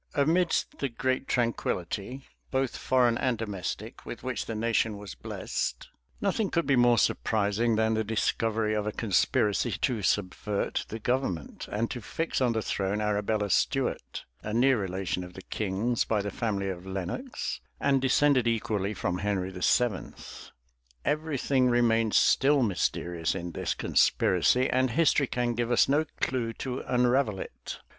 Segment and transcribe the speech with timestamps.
[0.07, 5.89] [*] Amidst the great tranquillity, both foreign and domestic with which the nation was blest,
[6.19, 11.67] nothing could be more surprising than the discovery of a conspiracy to subvert the government,
[11.71, 16.19] and to fix on the throne Arabella Stuart, a near relation of the king's by
[16.23, 20.13] the family of Lenox, and descended equally from Henry VII.
[21.05, 26.53] Every thing remains still mysterious in this conspiracy; and history can give us no clew
[26.53, 27.77] to unravel it.